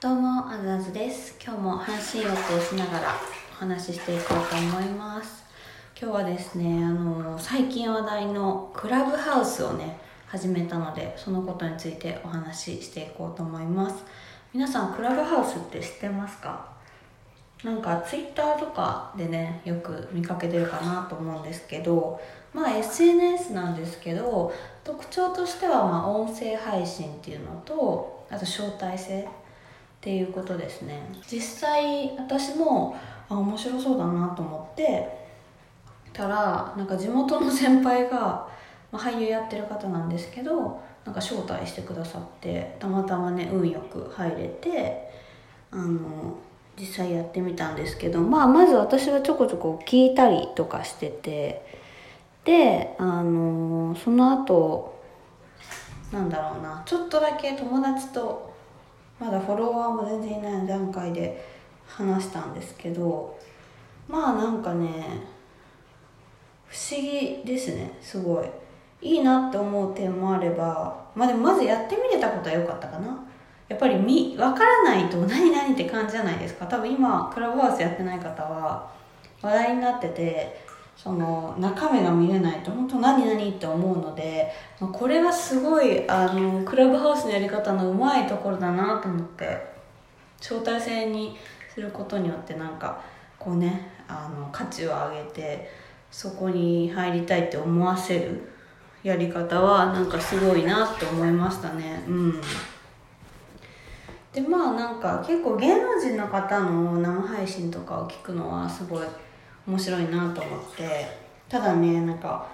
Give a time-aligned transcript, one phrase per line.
[0.00, 1.36] どうも、あずあずです。
[1.44, 3.16] 今日も半身浴をしながら
[3.50, 5.42] お話ししていこうと思います。
[6.00, 9.98] 今日はですね、あの、最近話題のクラブハウスをね、
[10.28, 14.04] 始めたので、そのことについてお話ししていこうと思います。
[14.54, 16.64] 皆さん、クラブハウスって知ってますか？
[17.64, 22.20] なんかツイッターとかでね、よく見かけてるかなと思うんですけど、
[22.54, 24.54] まあ SNS なんですけど、
[24.84, 29.26] 特徴としてはまあ音声配信っていうのと、あと招待制。
[29.98, 31.00] っていうことですね。
[31.30, 32.96] 実際私も
[33.28, 35.08] あ面白そうだなと思って
[36.12, 38.48] たらなんか地元の先輩が、
[38.90, 45.10] まあ、俳優やってる方なんですけどなんか招待してくださってたまたまね運よく入れて
[45.70, 46.38] あの
[46.78, 51.66] 実際やってみたんですけどまあまず私はちょこちょこ聞いたりとかしてて
[52.44, 54.96] であのその後
[56.12, 58.47] なんだろうなちょっとだけ友達と
[59.18, 61.44] まだフォロワーも全然いない段階で
[61.86, 63.38] 話したんですけど
[64.08, 65.04] まあなんかね
[66.66, 68.46] 不思議ですねすごい。
[69.00, 73.24] いいなって思う点もあればまあでもまずやってみれたことは良かったかな。
[73.68, 76.66] やっぱりみ分からないと何々って感じじゃないですか。
[76.66, 78.90] 多分今クラブハウスやってない方は
[79.42, 80.67] 話題になってて
[80.98, 84.50] その中身が見れないと本当何々って思うので
[84.92, 89.64] これはすごいあのクラブハウスのやり方のうまいところだなと思って
[90.40, 91.36] 招待制に
[91.72, 93.00] することによってなんか
[93.38, 95.70] こうねあの価値を上げて
[96.10, 98.50] そこに入りたいって思わせる
[99.04, 102.02] やり方はなんかすごいなって思いましたね。
[102.08, 102.40] うん。
[104.32, 109.06] でまあなんか結構芸能人の方の生配信とかを聞くのはすごい
[109.68, 111.28] 面白いなと思って。
[111.48, 112.46] ただねなんか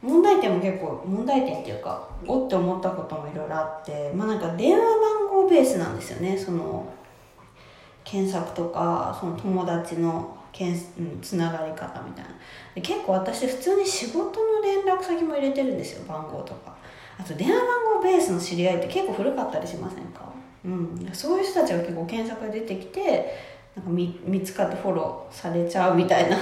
[0.00, 6.38] 問題点も結構問題点っていうかおって思ったこともいろいろあってまあなんか電話番号ベースなんですよね。
[6.38, 6.86] その
[8.04, 12.30] 検索とかその友達のけん、うん、つながり方みたいな。
[12.74, 16.74] で結構私普通に仕事の連絡先も入れてるんですよ番号とか。
[17.18, 17.66] あと電話番
[17.96, 20.32] 号ベースの知り合いって結構古かったりしませんか？
[20.64, 21.10] うん。
[21.12, 23.34] そういう人たちが結構検索で出てきて
[23.76, 26.36] なんか見見つかってフォローされちゃうみたいな。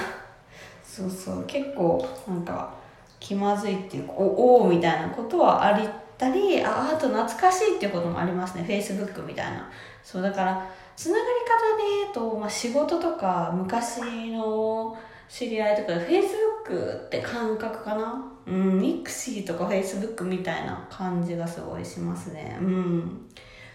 [0.96, 1.44] そうそう。
[1.46, 2.74] 結構なんか
[3.20, 8.64] 気まずいっていうかおおみたいなことはありたりああと懐かしいっていうこともありますね。
[8.64, 9.70] フェイスブックみたいな。
[10.02, 11.34] そうだからつながり方
[11.76, 14.96] で言うと、まあ、仕事とか昔の
[15.28, 16.34] 知り合いとかフェイス
[16.66, 18.32] ブックって感覚かな？
[18.46, 22.56] うんミクシーとかフェイスブックみたいな感じがすごいしますね。
[22.60, 23.26] うん。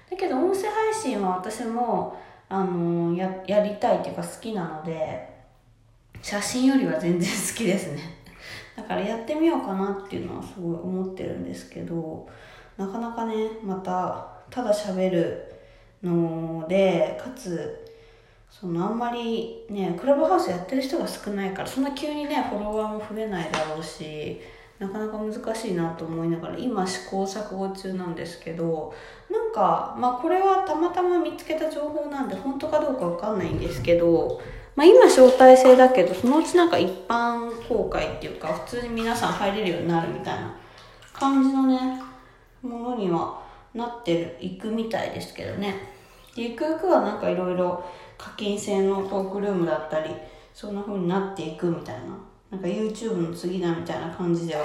[0.09, 2.17] だけど音声配信は私も
[2.49, 5.29] あのややりたいっていうか好きなので
[6.21, 7.99] 写真よりは全然好きですね。
[8.75, 12.27] だからやってみようかなっていうのはすごい思ってるんですけど
[12.77, 15.53] なかなかねまたただ喋る
[16.03, 17.85] のでかつ
[18.49, 24.39] そのあんまりねクラブハウスやってる人が少ないからそんな急にねフォロワーも増えないだろうし
[24.79, 28.93] なかなか難しいなと思いながら今試行錯誤中なんですけど
[29.29, 34.41] なんかまあこれはたまたま見つけた情報なんで本当かどうかわかんないんですけど、
[34.75, 40.55] まあ、今招待制だけどそのうちなんか一般公開っていうか普通に皆さん入れるようになるみたいな
[41.13, 42.01] 感じのね
[42.61, 43.41] ものには
[43.73, 45.75] なってるいくみたいですけどね。
[46.35, 47.83] でゆくゆくはなんかいろいろ
[48.17, 50.13] 課金制のトークルームだったり
[50.53, 52.17] そんな風になっていくみたいな
[52.51, 54.61] なんか YouTube の次だみたいな感じでは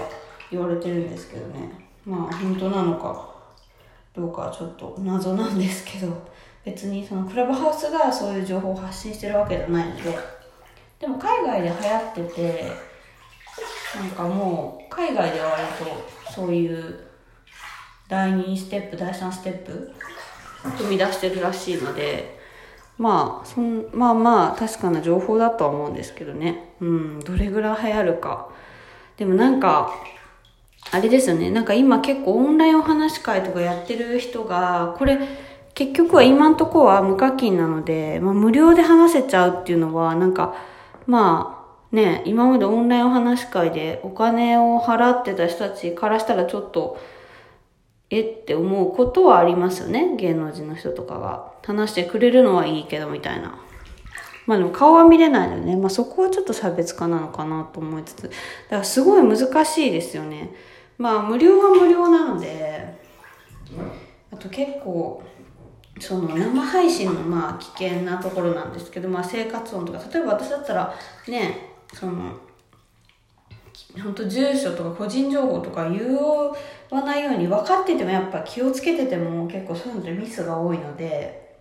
[0.51, 1.71] 言われてるんですけどね。
[2.05, 3.36] まあ本当なのか。
[4.17, 6.27] どうかちょっと謎なんですけど
[6.65, 10.19] 別にそのクラブハウスがそういう情報を発信してるわけじゃないので
[10.99, 12.73] でも海外で流行ってて
[13.95, 16.99] なんかもう海外では割とそういう
[18.09, 19.93] 第2ステップ第3ステップ
[20.63, 22.37] 踏み出してるらしいので
[22.99, 26.75] まあそんまあまあ確かな情報だとは思うんですけどね。
[26.81, 28.49] うんどれぐらい流行るか。
[29.19, 29.93] でもなんか
[30.93, 31.51] あれですよね。
[31.51, 35.19] なんか今結構オンラインお話会とかやってる人がこれ
[35.75, 40.55] 結局は今んとこは無課金なので、まあ、無料で話せちゃうっていうのはなんか
[41.07, 46.99] まあね今までオンラインお話会でお金を払ってた人たちからしたらちょっと
[48.09, 50.17] えって思うことはありますよね。
[50.17, 53.59] 芸能人の人とかが話してくれるのはいいけどみたいな。
[54.47, 58.23] まあでも顔は見れないのでね、まあ、そこはちょっと差別化なのかなと思いつつ。
[58.23, 58.37] だか
[58.71, 60.55] らすごい難しいですよね。
[60.99, 62.97] まあ無料は無料なので
[64.33, 65.23] あと結構
[65.99, 70.95] その生配信のまあ危険なところなんですけど、まあ、生活音とか例えば私だったら
[71.29, 72.37] ねその
[74.03, 76.15] 本当住所とか個人情報とか言
[76.91, 81.57] わないように分かっててもやっぱ気をつけてても結構そういうのでミスが多いので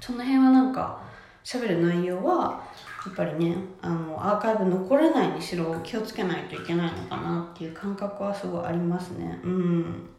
[0.00, 1.02] その辺はなんか
[1.44, 2.62] 喋る内容は
[3.06, 9.40] やっぱりねあのアーカイブ残らないにしろ気をつけないといけないのかなっていう感覚はすごいありますね。
[9.42, 10.10] うん。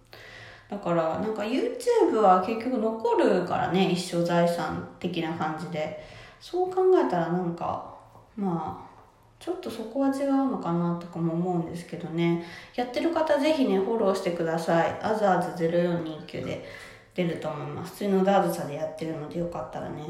[0.69, 6.21] だからなんか YouTube は結局残るからね一生財産的な感じで。
[6.41, 7.93] そう考えたらなんか
[8.35, 8.91] まあ
[9.39, 12.43] ちょっとそこは違うのかなとかも思うんですけどね。
[12.75, 14.99] やってる方ぜひねフォローしてください。
[15.01, 16.65] アザーズ0429で
[17.13, 17.91] 出ると思います。
[17.91, 20.03] 普通のダーズさでやってるのでよかったらね。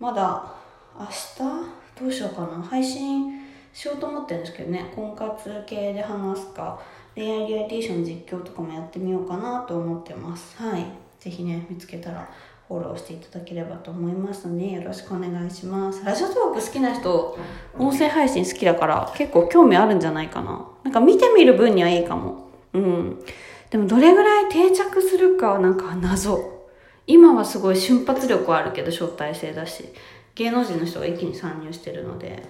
[0.00, 0.52] まだ
[0.98, 1.12] 明日
[1.98, 2.62] どうしようかな。
[2.62, 3.40] 配信
[3.72, 4.92] しようと思ってるんですけどね。
[4.94, 6.80] 婚活系で話すか
[7.14, 10.56] 恋愛リアリティーション実況とかもやってみようかなと思ってます。
[10.62, 10.86] はい。
[11.18, 12.28] 是非ね見つけたら
[12.68, 16.04] フォローしていただければと思いますのでよろしくお願いします。
[16.04, 17.38] ラジオトーク好きな人
[17.78, 20.68] 音声配信好きだから結構興味あるんじゃないかな。
[20.84, 22.50] なんか見てみる分にはいいかも。
[22.74, 23.24] うん。
[23.70, 26.57] でもどれぐらい定着するかはなんか謎。
[27.08, 29.84] 今はすごい瞬発力はあるけど招待制だし
[30.36, 32.40] 芸能人の人が一気に参入してるので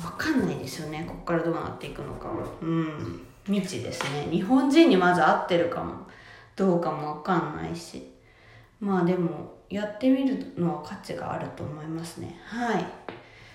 [0.00, 2.30] 分かんないですよねここからどうなっていくのか
[2.62, 4.28] うん未知ですね。
[4.30, 5.94] 日本人にまず合ってるかも。
[6.56, 8.10] どうかも分かんないし。
[8.80, 12.38] まあでもやってみるのは価値があると思いますね。
[12.44, 12.84] はい。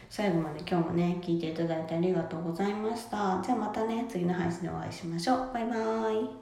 [0.09, 3.41] 最後まで今日もね聞いていただいてありがとうございました。
[3.43, 5.53] じゃあまたね次の配信でお会いしましょう。
[5.53, 6.41] バイバーイ。